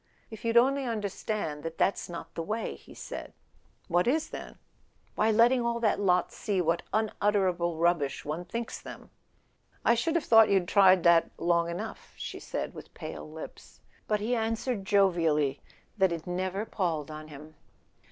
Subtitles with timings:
[0.31, 3.33] "If you'd only understand that that's not the way," he said.
[3.87, 4.57] "What is, then?"
[5.13, 9.37] "Why, letting all that lot see what unutterable rub¬ bish one thinks them!"[45] A SON
[9.37, 12.91] AT THE FRONT "I should have thought you'd tried that long enough," she said with
[12.95, 15.61] pale lips; but he answered jovially
[15.99, 17.53] that it never palled on him.